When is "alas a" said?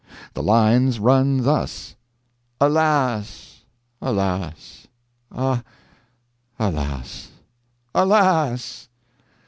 4.01-5.63